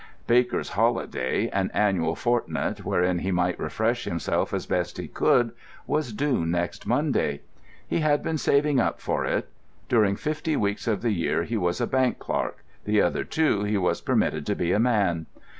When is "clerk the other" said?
12.17-13.23